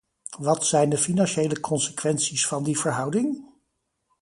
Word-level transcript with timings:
Wat 0.39 0.65
zijn 0.65 0.89
de 0.89 0.97
financiële 0.97 1.59
consequenties 1.59 2.47
van 2.47 2.63
die 2.63 2.79
verhouding? 2.79 3.43